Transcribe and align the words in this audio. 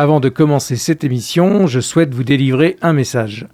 Avant 0.00 0.20
de 0.20 0.28
commencer 0.28 0.76
cette 0.76 1.02
émission, 1.02 1.66
je 1.66 1.80
souhaite 1.80 2.14
vous 2.14 2.22
délivrer 2.22 2.76
un 2.82 2.92
message. 2.92 3.48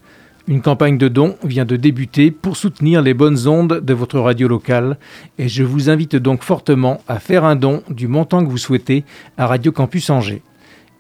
Une 0.47 0.61
campagne 0.61 0.99
de 0.99 1.09
dons 1.09 1.37
vient 1.43 1.65
de 1.65 1.77
débuter 1.77 2.31
pour 2.31 2.59
soutenir 2.59 3.01
les 3.01 3.15
bonnes 3.15 3.49
ondes 3.49 3.81
de 3.81 3.95
votre 3.95 4.19
radio 4.19 4.47
locale 4.47 4.99
et 5.39 5.49
je 5.49 5.63
vous 5.63 5.89
invite 5.89 6.17
donc 6.17 6.43
fortement 6.43 7.01
à 7.09 7.19
faire 7.19 7.45
un 7.45 7.57
don 7.57 7.83
du 7.89 8.09
montant 8.09 8.45
que 8.45 8.51
vous 8.51 8.59
souhaitez 8.59 9.05
à 9.39 9.47
Radio 9.47 9.73
Campus 9.73 10.11
Angers. 10.11 10.43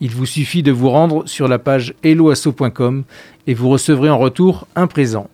Il 0.00 0.12
vous 0.12 0.24
suffit 0.24 0.62
de 0.62 0.72
vous 0.72 0.88
rendre 0.88 1.28
sur 1.28 1.46
la 1.46 1.58
page 1.58 1.92
helloasso.com 2.02 3.04
et 3.46 3.52
vous 3.52 3.68
recevrez 3.68 4.08
en 4.08 4.16
retour 4.16 4.66
un 4.76 4.86
présent. 4.86 5.28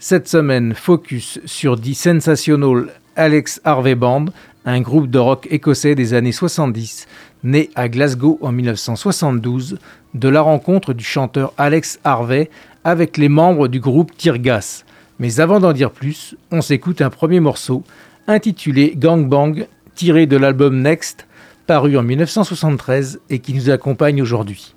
Cette 0.00 0.26
semaine, 0.26 0.74
focus 0.74 1.38
sur 1.44 1.80
The 1.80 1.94
Sensational 1.94 2.88
Alex 3.14 3.60
Harvey 3.62 3.94
Band, 3.94 4.24
un 4.64 4.80
groupe 4.80 5.10
de 5.10 5.18
rock 5.18 5.46
écossais 5.48 5.94
des 5.94 6.12
années 6.12 6.32
70, 6.32 7.06
né 7.44 7.70
à 7.76 7.88
Glasgow 7.88 8.38
en 8.40 8.50
1972, 8.50 9.78
de 10.14 10.28
la 10.28 10.40
rencontre 10.40 10.92
du 10.92 11.04
chanteur 11.04 11.52
Alex 11.58 12.00
Harvey 12.02 12.50
avec 12.82 13.16
les 13.16 13.28
membres 13.28 13.68
du 13.68 13.78
groupe 13.78 14.16
Tirgas. 14.16 14.84
Mais 15.18 15.38
avant 15.38 15.60
d'en 15.60 15.72
dire 15.72 15.90
plus, 15.90 16.34
on 16.50 16.60
s'écoute 16.60 17.00
un 17.00 17.10
premier 17.10 17.40
morceau 17.40 17.84
intitulé 18.26 18.94
Gang 18.96 19.28
Bang, 19.28 19.66
tiré 19.94 20.26
de 20.26 20.36
l'album 20.36 20.80
Next, 20.80 21.26
paru 21.66 21.96
en 21.96 22.02
1973 22.02 23.20
et 23.30 23.38
qui 23.38 23.54
nous 23.54 23.70
accompagne 23.70 24.20
aujourd'hui. 24.20 24.74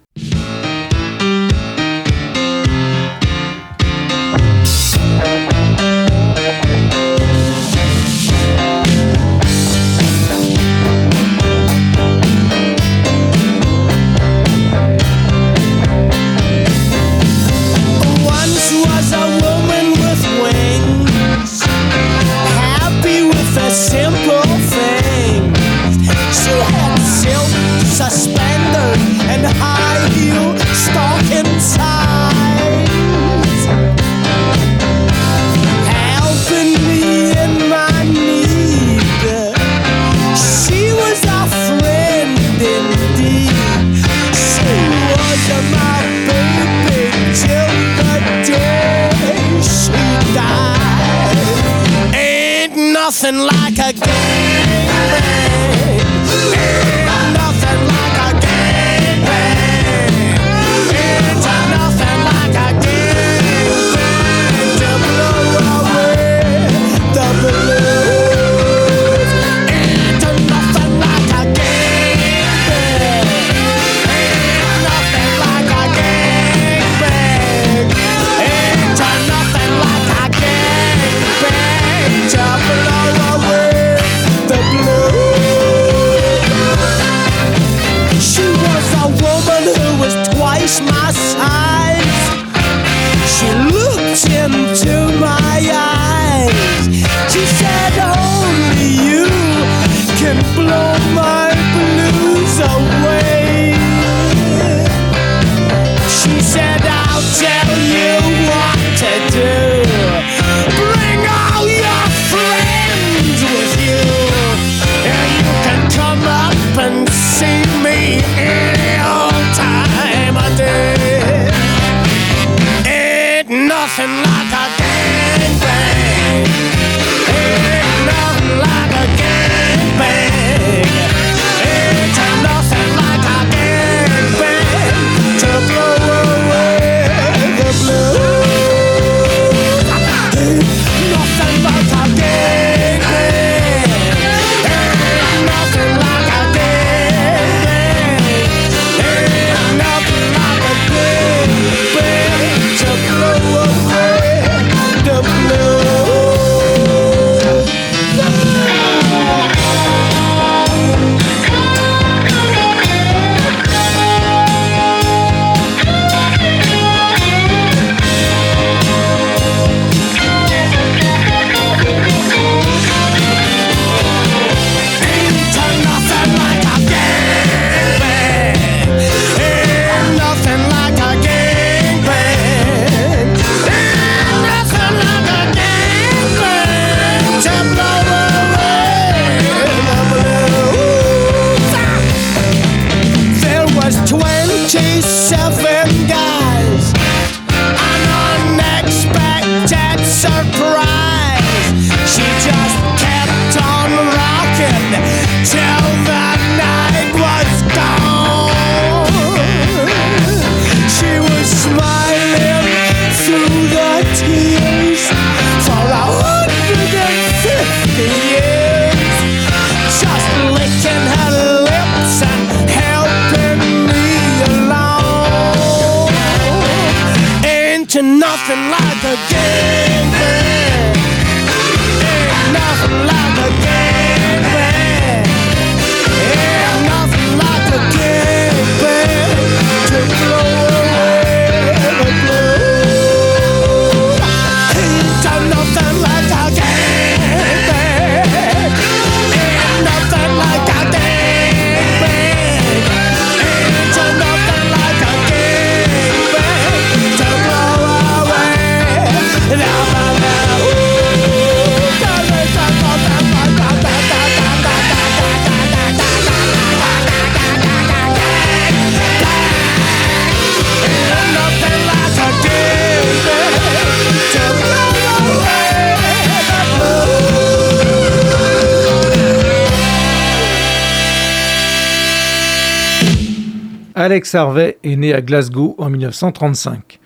Alex 284.07 284.35
Harvey 284.35 284.77
est 284.85 284.95
né 284.95 285.13
à 285.13 285.19
Glasgow 285.19 285.75
en 285.79 285.89
1935. 285.89 286.97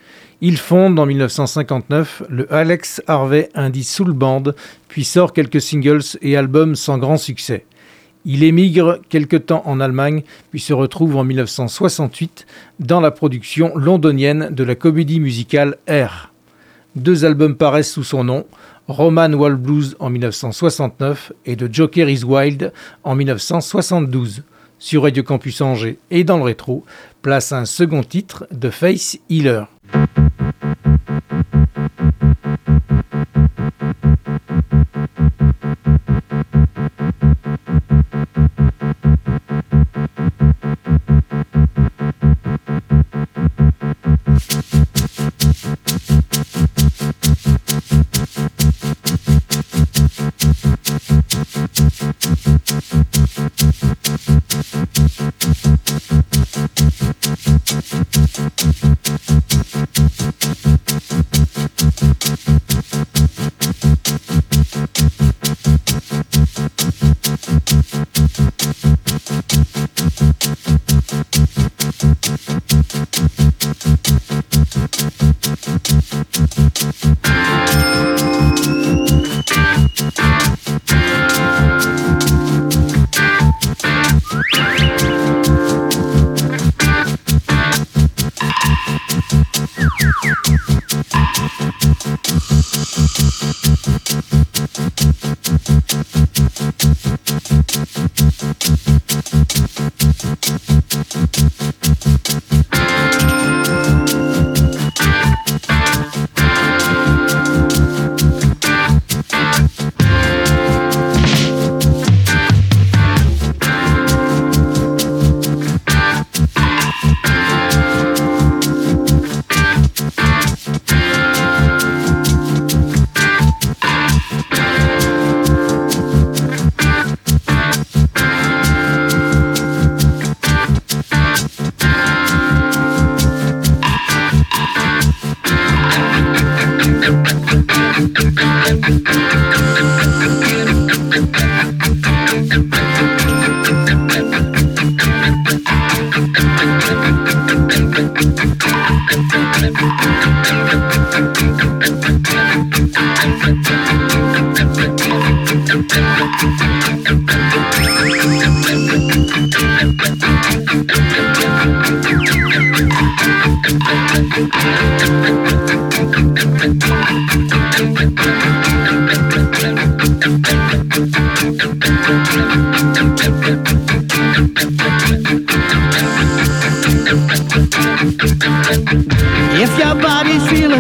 Il 0.42 0.56
fonde 0.56 1.00
en 1.00 1.08
1959 1.08 2.22
le 2.30 2.54
Alex 2.54 3.02
Harvey 3.08 3.50
Indie 3.56 3.84
Soul 3.84 4.14
Band, 4.14 4.44
puis 4.88 5.04
sort 5.04 5.34
quelques 5.34 5.62
singles 5.62 6.04
et 6.22 6.38
albums 6.38 6.76
sans 6.76 7.00
grand 7.00 7.18
succès. 7.18 7.66
Il 8.24 8.44
émigre 8.44 9.00
quelque 9.10 9.36
temps 9.36 9.64
en 9.66 9.80
Allemagne, 9.80 10.22
puis 10.52 10.60
se 10.60 10.74
retrouve 10.74 11.16
en 11.16 11.24
1968 11.24 12.46
dans 12.80 13.02
la 13.02 13.10
production 13.10 13.76
londonienne 13.76 14.50
de 14.52 14.64
la 14.64 14.76
comédie 14.76 15.20
musicale 15.20 15.78
R. 15.90 16.32
Deux 16.96 17.26
albums 17.26 17.56
paraissent 17.56 17.94
sous 17.94 18.04
son 18.04 18.26
nom, 18.26 18.46
Roman 18.88 19.34
Wall 19.34 19.56
Blues 19.56 19.96
en 20.00 20.12
1969 20.12 21.34
et 21.48 21.56
The 21.56 21.74
Joker 21.74 22.08
is 22.08 22.24
Wild 22.24 22.72
en 23.04 23.16
1972. 23.16 24.44
Sur 24.84 25.04
Radio 25.04 25.22
Campus 25.22 25.62
Angers 25.62 26.00
et 26.10 26.24
dans 26.24 26.38
le 26.38 26.44
rétro, 26.44 26.84
place 27.22 27.52
un 27.52 27.66
second 27.66 28.02
titre 28.02 28.48
de 28.50 28.72
Face 28.72 29.20
Healer. 29.30 29.66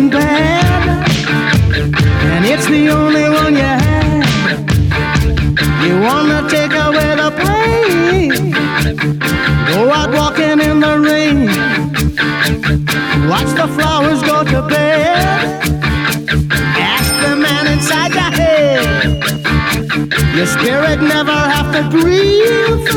Bad 0.09 1.07
and 2.33 2.45
it's 2.45 2.65
the 2.67 2.89
only 2.89 3.29
one 3.29 3.53
you 3.53 3.61
have, 3.61 4.63
you 5.85 5.99
wanna 5.99 6.47
take 6.49 6.73
away 6.73 7.15
the 7.21 7.29
pain. 7.41 8.51
Go 9.67 9.91
out 9.91 10.11
walking 10.11 10.59
in 10.59 10.79
the 10.79 10.99
rain, 10.99 11.47
watch 13.29 13.51
the 13.55 13.67
flowers 13.75 14.21
go 14.23 14.43
to 14.43 14.61
bed. 14.67 15.61
Ask 16.93 17.11
the 17.23 17.35
man 17.35 17.67
inside 17.67 18.13
your 18.13 18.31
head. 18.41 18.81
Your 20.35 20.47
spirit 20.47 21.01
never 21.01 21.31
have 21.31 21.71
to 21.75 21.83
grieve. 21.89 22.87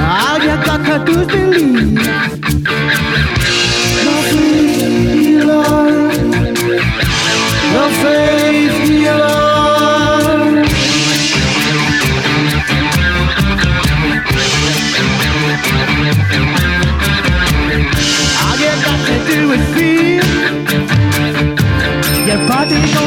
All 0.00 0.38
you 0.38 0.56
got 0.68 0.80
to 0.88 1.04
do 1.04 1.20
is 1.20 1.26
believe. 1.28 2.63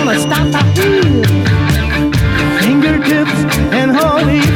Gonna 0.07 0.19
stop 0.21 0.47
the 0.53 0.63
heal. 0.79 1.23
Fingertips 2.61 3.39
and 3.73 3.91
holy 3.91 4.46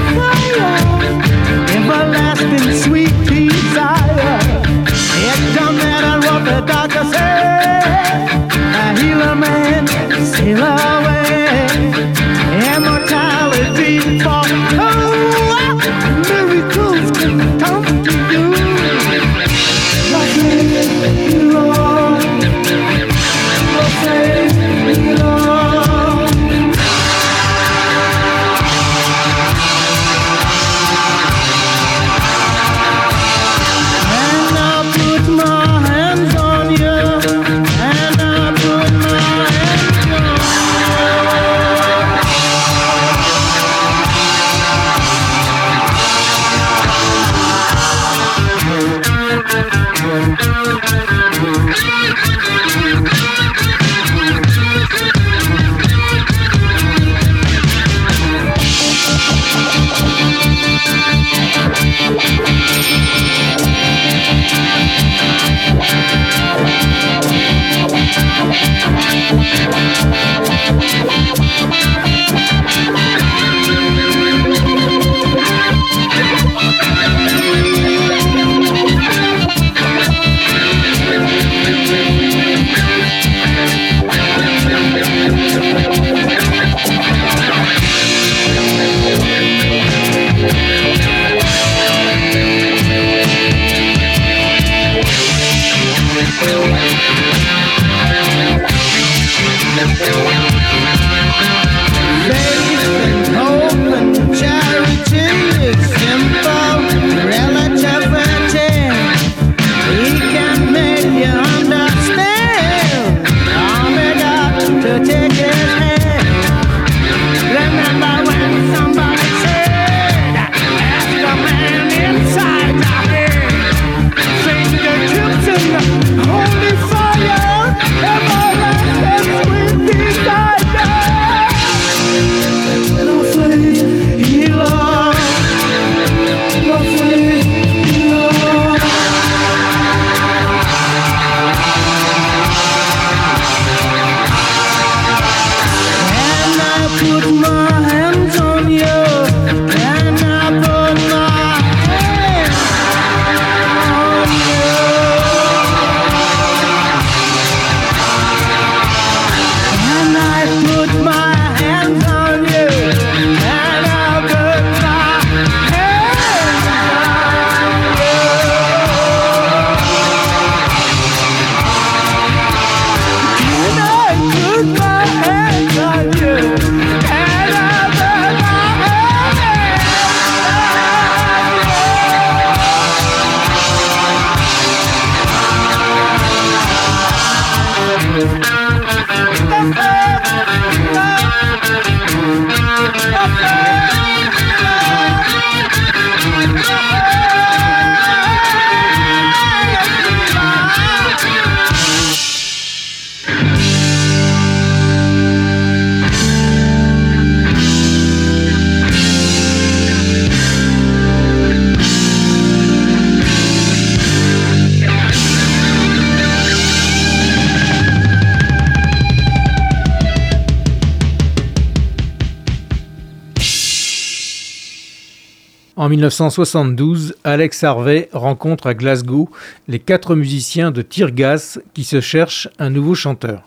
En 225.77 225.87
1972, 225.87 227.15
Alex 227.23 227.63
Harvey 227.63 228.09
rencontre 228.11 228.67
à 228.67 228.73
Glasgow 228.73 229.29
les 229.69 229.79
quatre 229.79 230.15
musiciens 230.15 230.69
de 230.69 230.81
Tirgas 230.81 231.59
qui 231.73 231.85
se 231.85 232.01
cherchent 232.01 232.49
un 232.59 232.69
nouveau 232.69 232.93
chanteur. 232.93 233.43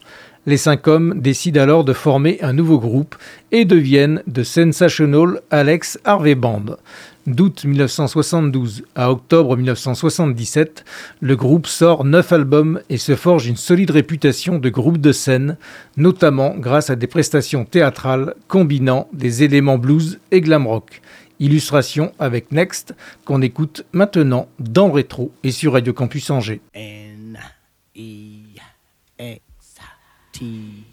Les 0.46 0.56
cinq 0.56 0.88
hommes 0.88 1.20
décident 1.20 1.60
alors 1.60 1.84
de 1.84 1.92
former 1.92 2.38
un 2.40 2.54
nouveau 2.54 2.78
groupe 2.78 3.14
et 3.52 3.66
deviennent 3.66 4.22
The 4.32 4.42
Sensational 4.42 5.42
Alex 5.50 5.98
Harvey 6.04 6.34
Band. 6.34 6.64
D'août 7.26 7.64
1972 7.64 8.84
à 8.94 9.10
octobre 9.10 9.56
1977, 9.56 10.84
le 11.20 11.36
groupe 11.36 11.66
sort 11.66 12.04
neuf 12.04 12.32
albums 12.32 12.80
et 12.90 12.98
se 12.98 13.16
forge 13.16 13.46
une 13.46 13.56
solide 13.56 13.90
réputation 13.90 14.58
de 14.58 14.68
groupe 14.70 14.98
de 14.98 15.12
scène, 15.12 15.56
notamment 15.96 16.54
grâce 16.56 16.90
à 16.90 16.96
des 16.96 17.06
prestations 17.06 17.64
théâtrales 17.64 18.34
combinant 18.48 19.08
des 19.12 19.42
éléments 19.42 19.78
blues 19.78 20.20
et 20.30 20.42
glam 20.42 20.66
rock. 20.66 21.00
Illustration 21.40 22.12
avec 22.18 22.52
Next 22.52 22.94
qu'on 23.24 23.42
écoute 23.42 23.84
maintenant 23.92 24.48
dans 24.58 24.90
Rétro 24.90 25.32
et 25.42 25.50
sur 25.50 25.72
Radio 25.72 25.92
Campus 25.92 26.30
Angers. 26.30 26.60
N 26.74 27.38
-X 27.96 28.60
-T 30.32 30.83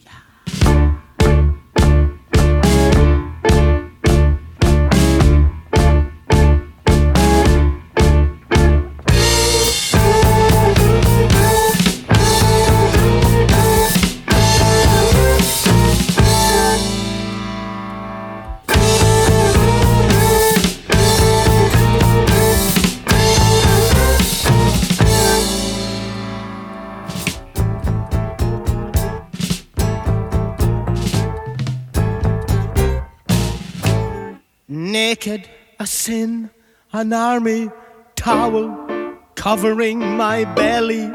naked, 35.21 35.47
a 35.79 35.85
sin, 35.85 36.49
an 36.93 37.13
army 37.13 37.69
towel 38.15 39.15
covering 39.35 39.99
my 39.99 40.45
belly. 40.55 41.11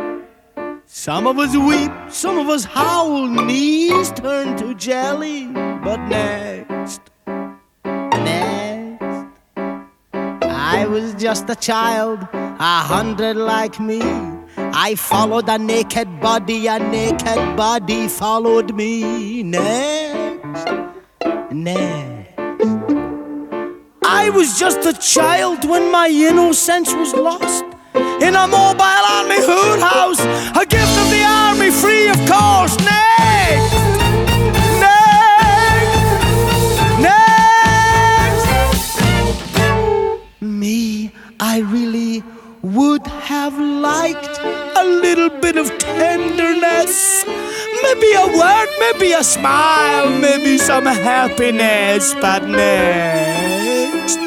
Some 0.86 1.26
of 1.26 1.38
us 1.40 1.56
weep, 1.56 1.90
some 2.08 2.38
of 2.38 2.48
us 2.48 2.64
howl, 2.64 3.26
knees 3.26 4.12
turn 4.12 4.56
to 4.58 4.75
jelly. 4.75 5.46
But 5.46 5.96
next, 6.06 7.00
next, 7.96 9.26
I 10.04 10.86
was 10.88 11.14
just 11.14 11.50
a 11.50 11.56
child, 11.56 12.28
a 12.32 12.80
hundred 12.92 13.36
like 13.36 13.80
me. 13.80 14.00
I 14.56 14.94
followed 14.94 15.48
a 15.48 15.58
naked 15.58 16.20
body, 16.20 16.68
a 16.68 16.78
naked 16.78 17.56
body 17.56 18.06
followed 18.06 18.72
me. 18.72 19.42
Next, 19.42 20.64
next. 21.50 22.25
I 24.08 24.30
was 24.30 24.56
just 24.56 24.86
a 24.86 24.92
child 24.92 25.68
when 25.68 25.90
my 25.90 26.06
innocence 26.08 26.94
was 26.94 27.12
lost. 27.12 27.64
In 28.22 28.36
a 28.36 28.46
mobile 28.46 29.04
army 29.16 29.40
hood 29.40 29.80
house, 29.80 30.20
a 30.56 30.64
gift 30.64 30.96
of 31.02 31.10
the 31.10 31.25
army, 31.26 31.70
free 31.72 32.08
of 32.08 32.16
cost. 32.26 32.78
Next, 32.80 33.75
next, 34.80 35.26
next. 37.00 38.46
Me, 40.40 41.10
I 41.40 41.58
really 41.60 42.22
would 42.75 43.06
have 43.06 43.56
liked 43.58 44.40
a 44.76 44.85
little 44.85 45.30
bit 45.30 45.56
of 45.56 45.66
tenderness. 45.78 47.25
Maybe 47.82 48.12
a 48.14 48.26
word, 48.26 48.68
maybe 48.80 49.12
a 49.12 49.23
smile, 49.23 50.11
maybe 50.11 50.58
some 50.58 50.87
happiness, 50.87 52.14
but 52.14 52.44
next. 52.49 54.18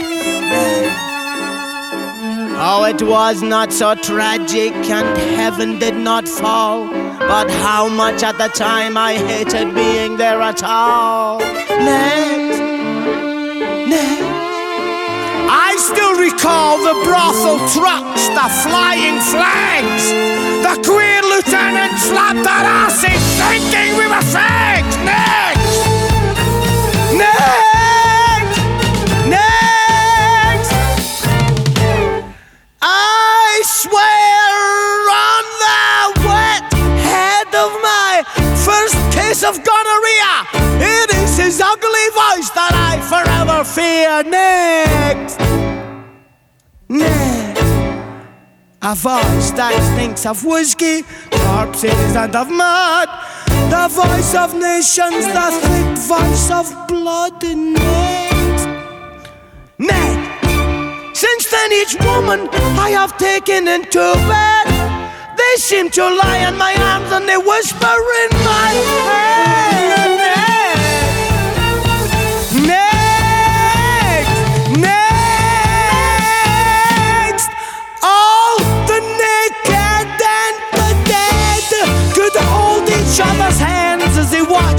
Oh, 2.62 2.86
it 2.86 3.02
was 3.02 3.42
not 3.42 3.74
so 3.74 3.96
tragic, 3.96 4.74
and 4.74 5.18
heaven 5.36 5.80
did 5.80 5.96
not 5.96 6.28
fall. 6.28 6.88
But 7.20 7.50
how 7.50 7.90
much 7.90 8.24
at 8.24 8.38
the 8.38 8.48
time 8.48 8.98
I 8.98 9.16
hated 9.16 9.76
being 9.76 10.18
there 10.18 10.42
at 10.42 10.64
all. 10.64 11.40
Next, 11.40 12.60
next. 13.90 14.29
Still 15.80 16.14
recall 16.20 16.78
the 16.78 16.94
brothel 17.06 17.58
trucks, 17.70 18.28
the 18.28 18.48
flying 18.64 19.18
flags. 19.32 20.12
The 20.62 20.76
queen 20.86 21.24
lieutenant 21.24 21.98
slapped 21.98 22.46
our 22.46 22.66
asses 22.84 23.24
thinking 23.40 23.98
we 23.98 24.06
were 24.06 24.26
fags. 24.30 24.96
Next! 25.08 25.88
Next! 27.16 28.60
Next! 29.30 30.72
I 32.82 33.62
swear 33.64 35.10
on 35.10 35.44
the 35.64 36.28
wet 36.28 36.74
head 37.08 37.56
of 37.56 37.72
my 37.82 38.24
first 38.68 38.96
case 39.16 39.44
of 39.44 39.64
gonorrhea, 39.64 40.34
it 40.86 41.09
his 41.50 41.62
ugly 41.62 42.08
voice 42.14 42.50
that 42.52 42.74
I 42.90 43.02
forever 43.10 43.64
fear. 43.66 44.22
Next! 44.22 45.40
Next! 46.88 47.66
A 48.84 48.94
voice 48.94 49.50
that 49.58 49.74
thinks 49.98 50.28
of 50.28 50.46
whiskey, 50.46 51.02
corpses, 51.32 52.16
and 52.16 52.36
of 52.36 52.52
mud. 52.52 53.10
The 53.74 53.86
voice 53.90 54.36
of 54.36 54.54
nations, 54.54 55.26
the 55.38 55.48
thick 55.66 55.92
voice 56.14 56.52
of 56.52 56.66
blood 56.88 57.42
next. 57.42 58.70
Next! 59.80 61.18
Since 61.18 61.44
then, 61.50 61.70
each 61.82 61.96
woman 62.06 62.48
I 62.78 62.90
have 63.00 63.18
taken 63.18 63.68
into 63.68 64.06
bed, 64.30 64.68
they 65.36 65.54
seem 65.58 65.90
to 65.98 66.04
lie 66.22 66.46
in 66.48 66.56
my 66.58 66.74
arms 66.94 67.12
and 67.12 67.28
they 67.28 67.38
whisper 67.38 67.98
in 68.22 68.32
my 68.46 68.72
head. 69.02 69.29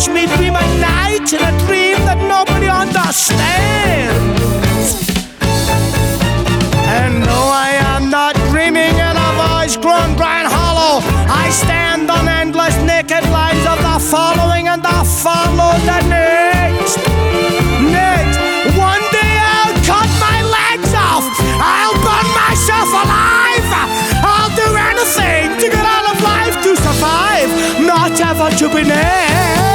Watch 0.00 0.14
me 0.14 0.24
dream 0.36 0.56
a 0.56 0.66
night 0.80 1.30
in 1.32 1.42
a 1.44 1.52
dream 1.66 1.98
that 2.08 2.16
nobody 2.16 2.68
understands. 2.68 3.36
And 6.88 7.22
though 7.22 7.50
I 7.52 7.76
am 7.92 8.08
not 8.08 8.34
dreaming 8.48 8.96
in 8.96 9.14
a 9.28 9.30
voice 9.36 9.76
grown 9.76 10.16
dry 10.16 10.40
and 10.40 10.48
hollow, 10.48 11.04
I 11.28 11.50
stand 11.50 12.10
on 12.10 12.28
endless 12.28 12.76
naked 12.80 13.28
lines 13.28 13.64
of 13.68 13.76
the 13.76 13.98
following 14.00 14.68
and 14.68 14.80
the 14.82 15.00
follow 15.20 15.76
the 15.84 16.00
next. 16.08 16.96
Next, 17.92 18.38
one 18.80 19.04
day 19.12 19.34
I'll 19.52 19.76
cut 19.84 20.08
my 20.16 20.38
legs 20.40 20.92
off. 20.96 21.28
I'll 21.60 21.98
burn 22.00 22.28
myself 22.48 22.88
alive. 22.88 23.68
I'll 24.24 24.52
do 24.56 24.64
anything 24.64 25.60
to 25.60 25.66
get 25.68 25.84
out 25.84 26.06
of 26.08 26.16
life 26.24 26.56
to 26.64 26.72
survive, 26.72 27.50
not 27.84 28.16
ever 28.16 28.48
to 28.48 28.66
be. 28.72 28.88
Next, 28.88 29.69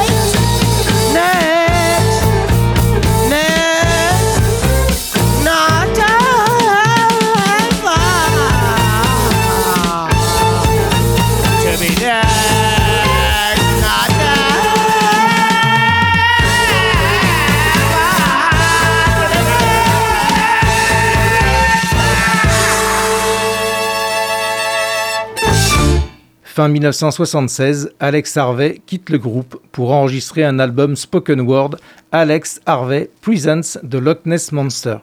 Fin 26.56 26.68
1976, 26.68 27.90
Alex 28.00 28.34
Harvey 28.38 28.80
quitte 28.86 29.10
le 29.10 29.18
groupe 29.18 29.60
pour 29.72 29.92
enregistrer 29.92 30.42
un 30.42 30.58
album 30.58 30.96
spoken 30.96 31.42
word, 31.42 31.72
Alex 32.12 32.62
Harvey 32.64 33.10
Presents 33.20 33.78
The 33.86 33.96
Loch 33.96 34.20
Ness 34.24 34.52
Monster. 34.52 34.96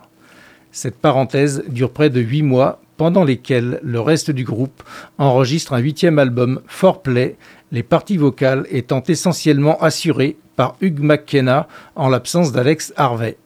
Cette 0.71 0.95
parenthèse 0.95 1.63
dure 1.67 1.91
près 1.91 2.09
de 2.09 2.21
8 2.21 2.41
mois, 2.41 2.81
pendant 2.97 3.23
lesquels 3.23 3.79
le 3.83 4.01
reste 4.01 4.31
du 4.31 4.43
groupe 4.43 4.81
enregistre 5.19 5.73
un 5.73 5.77
huitième 5.77 6.17
album, 6.17 6.59
Foreplay, 6.65 7.35
les 7.71 7.83
parties 7.83 8.17
vocales 8.17 8.65
étant 8.71 9.03
essentiellement 9.03 9.79
assurées 9.79 10.37
par 10.55 10.75
Hugh 10.81 11.01
McKenna 11.01 11.67
en 11.95 12.09
l'absence 12.09 12.51
d'Alex 12.51 12.95
Harvey. 12.97 13.37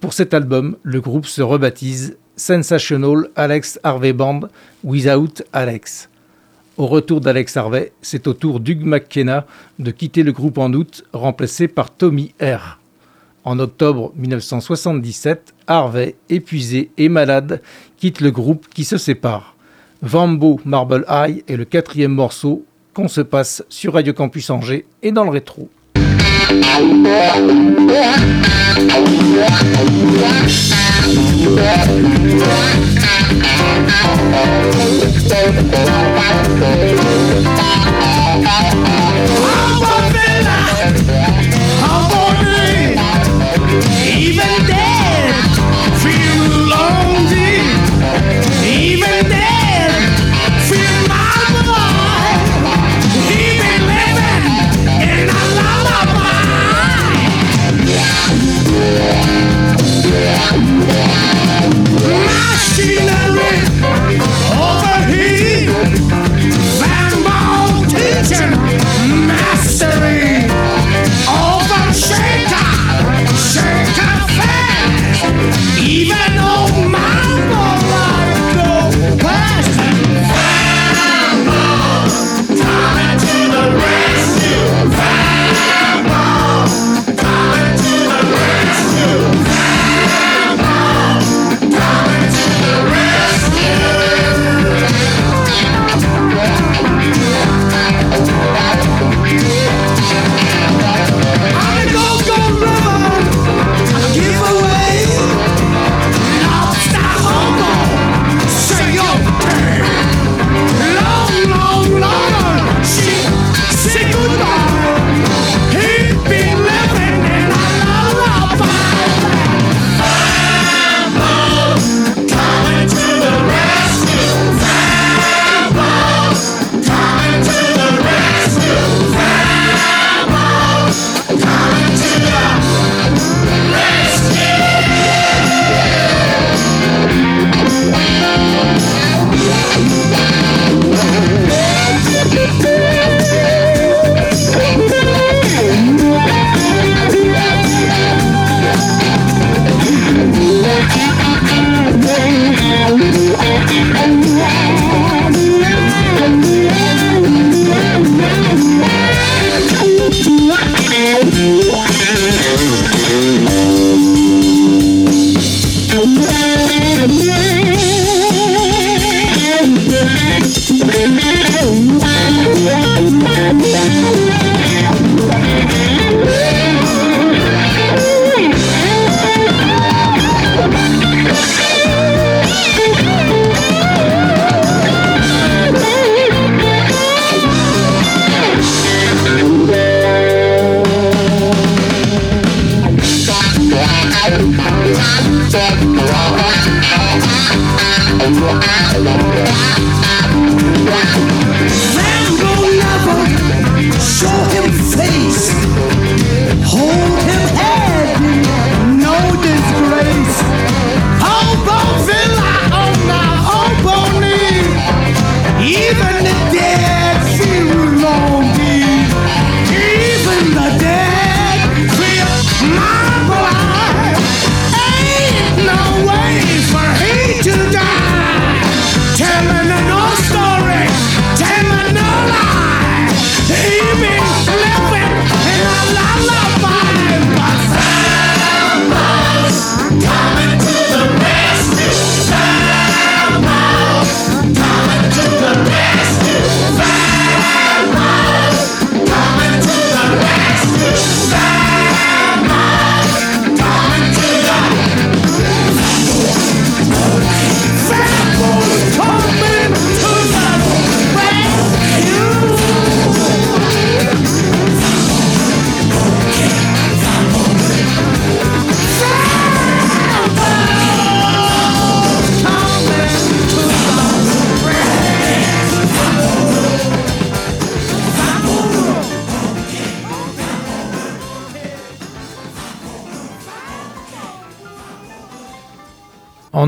Pour 0.00 0.14
cet 0.14 0.32
album, 0.32 0.78
le 0.82 1.02
groupe 1.02 1.26
se 1.26 1.42
rebaptise 1.42 2.16
Sensational 2.34 3.28
Alex 3.36 3.78
Harvey 3.82 4.14
Band 4.14 4.40
Without 4.84 5.42
Alex. 5.52 6.08
Au 6.78 6.86
retour 6.86 7.20
d'Alex 7.20 7.56
Harvey, 7.56 7.92
c'est 8.00 8.26
au 8.26 8.32
tour 8.32 8.58
d'Hugh 8.58 8.82
McKenna 8.84 9.46
de 9.78 9.90
quitter 9.90 10.22
le 10.22 10.32
groupe 10.32 10.56
en 10.56 10.72
août, 10.72 11.04
remplacé 11.12 11.68
par 11.68 11.90
Tommy 11.90 12.34
R. 12.40 12.78
En 13.44 13.58
octobre 13.58 14.12
1977, 14.16 15.52
Harvey, 15.66 16.14
épuisé 16.30 16.90
et 16.96 17.10
malade, 17.10 17.60
quitte 17.98 18.20
le 18.20 18.30
groupe 18.30 18.68
qui 18.72 18.84
se 18.84 18.96
sépare. 18.96 19.54
Vambo 20.00 20.60
Marble 20.64 21.04
Eye 21.08 21.44
est 21.46 21.56
le 21.56 21.64
quatrième 21.64 22.14
morceau 22.14 22.64
qu'on 22.94 23.08
se 23.08 23.20
passe 23.20 23.62
sur 23.68 23.92
Radio 23.92 24.14
Campus 24.14 24.48
Angers 24.48 24.86
et 25.02 25.12
dans 25.12 25.24
le 25.24 25.30
rétro. 25.30 25.68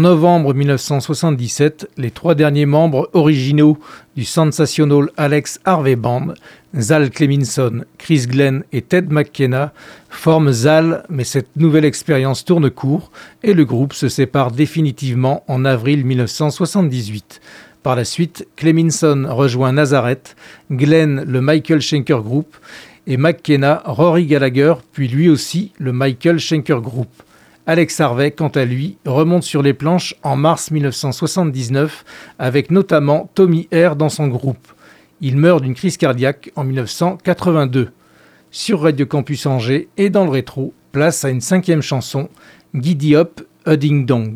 Novembre 0.05 0.53
1977, 0.53 1.89
les 1.97 2.11
trois 2.11 2.35
derniers 2.35 2.67
membres 2.67 3.09
originaux 3.15 3.79
du 4.17 4.27
Sensational 4.27 5.09
Alex 5.17 5.61
Harvey 5.65 5.97
Band, 5.97 6.35
Zal 6.79 7.09
Cleminson, 7.09 7.87
Chris 7.97 8.27
Glenn 8.29 8.65
et 8.75 8.83
Ted 8.83 9.07
McKenna, 9.11 9.73
forment 10.11 10.53
Zal, 10.53 11.05
mais 11.09 11.25
cette 11.25 11.57
nouvelle 11.57 11.87
expérience 11.87 12.45
tourne 12.45 12.69
court 12.69 13.11
et 13.43 13.55
le 13.55 13.65
groupe 13.65 13.95
se 13.95 14.11
sépare 14.11 14.51
définitivement 14.51 15.43
en 15.49 15.65
avril 15.65 16.05
1978. 16.05 17.41
Par 17.83 17.97
la 17.97 18.05
suite, 18.05 18.47
Cleminson 18.57 19.25
rejoint 19.31 19.73
Nazareth, 19.73 20.37
Glenn 20.71 21.25
le 21.27 21.41
Michael 21.41 21.81
Schenker 21.81 22.21
Group 22.21 22.55
et 23.07 23.17
McKenna 23.17 23.83
Rory 23.87 24.27
Gallagher, 24.27 24.75
puis 24.93 25.09
lui 25.09 25.31
aussi 25.31 25.73
le 25.79 25.93
Michael 25.93 26.41
Schenker 26.41 26.83
Group. 26.83 27.09
Alex 27.67 27.99
Harvey, 27.99 28.31
quant 28.31 28.49
à 28.49 28.67
lui, 28.67 28.99
remonte 29.07 29.43
sur 29.43 29.63
les 29.63 29.73
planches 29.73 30.15
en 30.23 30.37
mars 30.37 30.71
1979 30.71 32.05
avec 32.39 32.71
notamment 32.71 33.31
Tommy 33.35 33.69
Air 33.71 33.97
dans 33.97 34.11
son 34.11 34.29
groupe. 34.29 34.69
Il 35.23 35.39
meurt 35.39 35.63
d'une 35.63 35.75
crise 35.75 35.97
cardiaque 35.97 36.51
en 36.57 36.65
1982. 36.65 37.91
Sur 38.51 38.83
Radio 38.83 39.07
Campus 39.07 39.47
Angers 39.47 39.89
et 39.97 40.11
dans 40.11 40.25
le 40.25 40.31
rétro, 40.31 40.75
place 40.93 41.25
à 41.25 41.31
une 41.31 41.41
cinquième 41.41 41.81
chanson, 41.81 42.29
Giddy 42.75 43.17
Up, 43.17 43.41
A 43.65 43.77
Ding 43.77 44.05
Dong. 44.05 44.35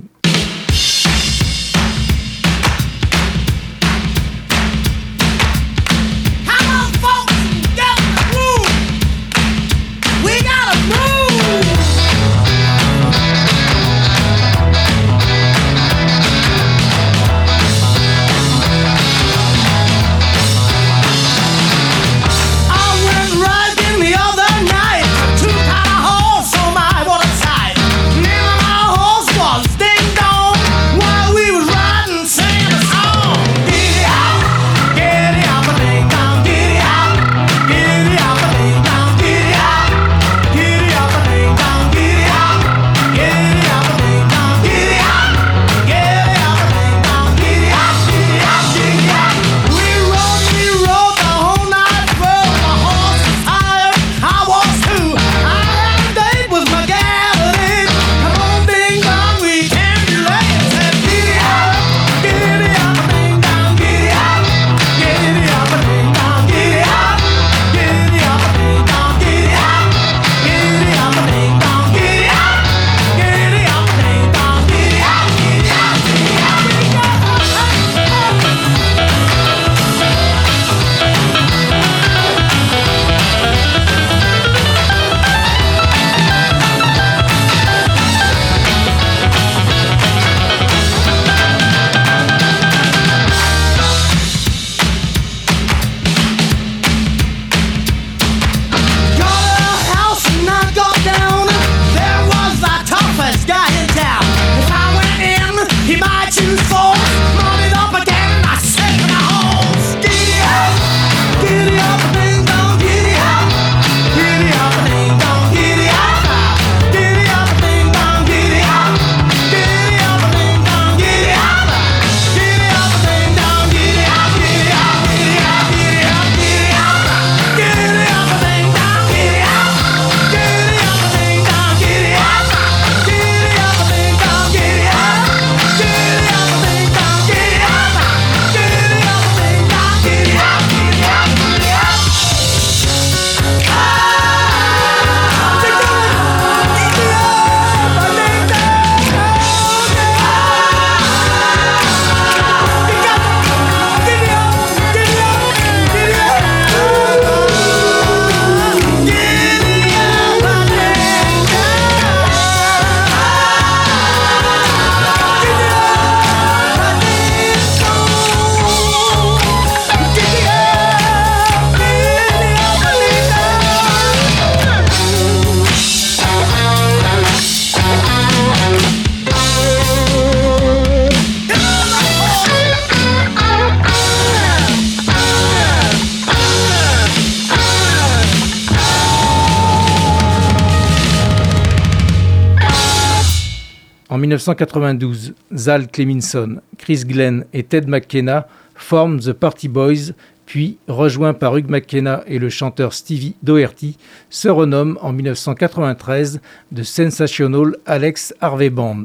En 194.19 194.21
1992, 194.21 195.35
Zal 195.55 195.87
Cleminson, 195.87 196.61
Chris 196.77 197.05
Glenn 197.07 197.45
et 197.53 197.63
Ted 197.63 197.87
McKenna 197.87 198.49
forment 198.75 199.21
The 199.21 199.33
Party 199.33 199.69
Boys, 199.69 200.11
puis, 200.45 200.79
rejoints 200.89 201.35
par 201.35 201.57
Hugh 201.57 201.71
McKenna 201.71 202.25
et 202.27 202.41
le 202.41 202.49
chanteur 202.49 202.95
Stevie 202.95 203.37
Doherty, 203.45 203.97
se 204.29 204.49
renomment 204.49 204.99
en 205.03 205.13
1993 205.13 206.41
The 206.75 206.83
Sensational 206.83 207.77
Alex 207.87 208.35
Harvey 208.41 208.71
Band. 208.71 209.05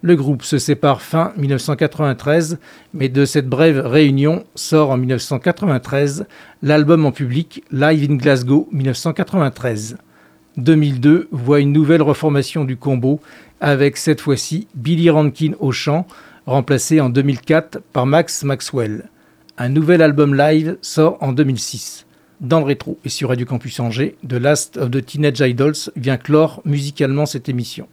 Le 0.00 0.16
groupe 0.16 0.42
se 0.42 0.56
sépare 0.56 1.02
fin 1.02 1.34
1993, 1.36 2.58
mais 2.94 3.10
de 3.10 3.26
cette 3.26 3.50
brève 3.50 3.86
réunion 3.86 4.44
sort 4.54 4.88
en 4.88 4.96
1993 4.96 6.24
l'album 6.62 7.04
en 7.04 7.12
public 7.12 7.62
Live 7.70 8.10
in 8.10 8.14
Glasgow 8.14 8.66
1993. 8.72 9.98
2002 10.58 11.28
voit 11.30 11.60
une 11.60 11.72
nouvelle 11.72 12.02
reformation 12.02 12.64
du 12.64 12.76
combo 12.76 13.20
avec 13.60 13.96
cette 13.96 14.20
fois-ci 14.20 14.68
Billy 14.74 15.10
Rankin 15.10 15.52
au 15.60 15.72
chant, 15.72 16.06
remplacé 16.46 17.00
en 17.00 17.08
2004 17.08 17.80
par 17.92 18.06
Max 18.06 18.44
Maxwell. 18.44 19.10
Un 19.58 19.68
nouvel 19.68 20.02
album 20.02 20.34
live 20.34 20.78
sort 20.82 21.18
en 21.20 21.32
2006. 21.32 22.06
Dans 22.40 22.60
le 22.60 22.66
rétro 22.66 22.98
et 23.04 23.08
sur 23.08 23.30
Radio 23.30 23.44
Campus 23.44 23.80
Angers, 23.80 24.16
The 24.26 24.34
Last 24.34 24.76
of 24.76 24.92
the 24.92 25.04
Teenage 25.04 25.40
Idols 25.40 25.90
vient 25.96 26.16
clore 26.16 26.62
musicalement 26.64 27.26
cette 27.26 27.48
émission. 27.48 27.88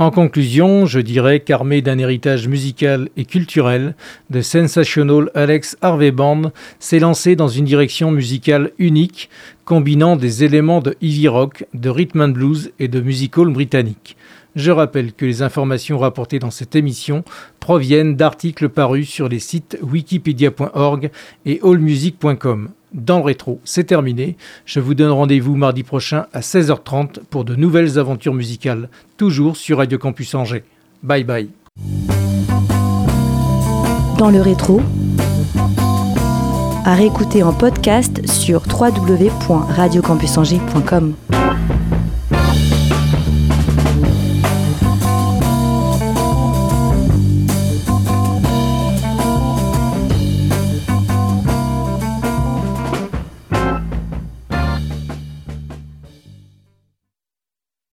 En 0.00 0.10
conclusion, 0.10 0.86
je 0.86 0.98
dirais 0.98 1.40
qu'armé 1.40 1.82
d'un 1.82 1.98
héritage 1.98 2.48
musical 2.48 3.10
et 3.18 3.26
culturel, 3.26 3.94
The 4.32 4.40
Sensational 4.40 5.30
Alex 5.34 5.76
Harvey 5.82 6.10
Band 6.10 6.52
s'est 6.78 7.00
lancé 7.00 7.36
dans 7.36 7.48
une 7.48 7.66
direction 7.66 8.10
musicale 8.10 8.70
unique, 8.78 9.28
combinant 9.66 10.16
des 10.16 10.42
éléments 10.42 10.80
de 10.80 10.96
heavy 11.02 11.28
rock, 11.28 11.66
de 11.74 11.90
rhythm 11.90 12.22
and 12.22 12.28
blues 12.28 12.72
et 12.78 12.88
de 12.88 13.02
music 13.02 13.36
hall 13.36 13.52
britannique. 13.52 14.16
Je 14.56 14.70
rappelle 14.70 15.12
que 15.12 15.24
les 15.24 15.42
informations 15.42 15.98
rapportées 15.98 16.38
dans 16.38 16.50
cette 16.50 16.74
émission 16.74 17.24
proviennent 17.60 18.16
d'articles 18.16 18.68
parus 18.68 19.08
sur 19.08 19.28
les 19.28 19.38
sites 19.38 19.78
wikipedia.org 19.82 21.10
et 21.46 21.60
allmusic.com. 21.62 22.70
Dans 22.92 23.18
le 23.18 23.24
rétro, 23.24 23.60
c'est 23.64 23.84
terminé. 23.84 24.36
Je 24.64 24.80
vous 24.80 24.94
donne 24.94 25.12
rendez-vous 25.12 25.54
mardi 25.54 25.84
prochain 25.84 26.26
à 26.32 26.40
16h30 26.40 27.20
pour 27.30 27.44
de 27.44 27.54
nouvelles 27.54 28.00
aventures 28.00 28.34
musicales, 28.34 28.88
toujours 29.16 29.56
sur 29.56 29.78
Radio 29.78 29.96
Campus 29.98 30.34
Angers. 30.34 30.64
Bye 31.02 31.24
bye. 31.24 31.48
Dans 34.18 34.30
le 34.30 34.42
rétro, 34.42 34.82
à 36.84 36.94
réécouter 36.94 37.44
en 37.44 37.52
podcast 37.52 38.28
sur 38.28 38.62
www.radiocampusangers.com. 38.68 41.14